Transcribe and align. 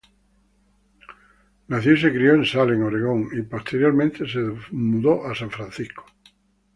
Nació 1.67 1.93
y 1.93 2.01
se 2.01 2.09
crio 2.11 2.33
en 2.33 2.43
Salem, 2.43 2.81
Oregon, 2.81 3.29
y 3.37 3.43
posteriormente 3.43 4.27
se 4.27 4.39
mudó 4.71 5.27
a 5.27 5.35
San 5.35 5.51
Francisco. 5.51 6.03